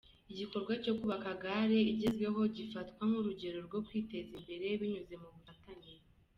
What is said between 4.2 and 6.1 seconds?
imbere binyuze mu bufatanye.